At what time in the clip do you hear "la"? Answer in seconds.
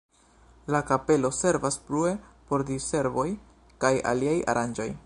0.75-0.79